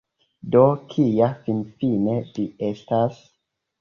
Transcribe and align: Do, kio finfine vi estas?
Do, 0.55 0.61
kio 0.93 1.27
finfine 1.43 2.17
vi 2.31 2.47
estas? 2.73 3.23